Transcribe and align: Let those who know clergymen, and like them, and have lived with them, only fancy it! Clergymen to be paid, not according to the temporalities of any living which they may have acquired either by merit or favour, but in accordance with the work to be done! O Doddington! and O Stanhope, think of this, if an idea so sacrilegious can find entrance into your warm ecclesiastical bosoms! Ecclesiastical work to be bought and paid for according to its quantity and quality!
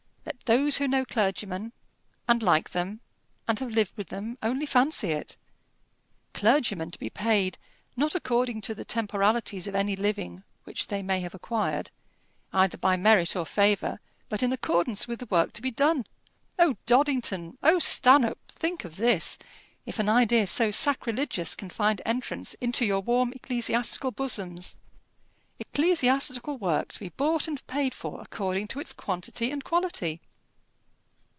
Let 0.23 0.57
those 0.57 0.77
who 0.77 0.87
know 0.87 1.05
clergymen, 1.05 1.71
and 2.27 2.43
like 2.43 2.71
them, 2.71 2.99
and 3.47 3.57
have 3.59 3.71
lived 3.71 3.95
with 3.95 4.09
them, 4.09 4.37
only 4.43 4.65
fancy 4.65 5.09
it! 5.11 5.37
Clergymen 6.33 6.91
to 6.91 6.99
be 6.99 7.09
paid, 7.09 7.57
not 7.95 8.15
according 8.15 8.59
to 8.61 8.75
the 8.75 8.83
temporalities 8.83 9.65
of 9.67 9.75
any 9.75 9.95
living 9.95 10.43
which 10.65 10.87
they 10.87 11.01
may 11.01 11.21
have 11.21 11.33
acquired 11.33 11.89
either 12.51 12.77
by 12.77 12.97
merit 12.97 13.33
or 13.35 13.45
favour, 13.45 14.01
but 14.27 14.43
in 14.43 14.51
accordance 14.51 15.07
with 15.07 15.19
the 15.19 15.25
work 15.27 15.53
to 15.53 15.61
be 15.61 15.71
done! 15.71 16.05
O 16.59 16.75
Doddington! 16.85 17.57
and 17.61 17.75
O 17.75 17.79
Stanhope, 17.79 18.51
think 18.51 18.83
of 18.83 18.97
this, 18.97 19.37
if 19.85 19.99
an 19.99 20.09
idea 20.09 20.47
so 20.47 20.69
sacrilegious 20.69 21.55
can 21.55 21.69
find 21.69 22.01
entrance 22.05 22.55
into 22.55 22.83
your 22.83 22.99
warm 23.01 23.31
ecclesiastical 23.31 24.11
bosoms! 24.11 24.75
Ecclesiastical 25.59 26.57
work 26.57 26.91
to 26.91 26.99
be 26.99 27.09
bought 27.09 27.47
and 27.47 27.65
paid 27.67 27.93
for 27.93 28.19
according 28.19 28.67
to 28.67 28.79
its 28.81 28.91
quantity 28.91 29.49
and 29.49 29.63
quality! 29.63 30.19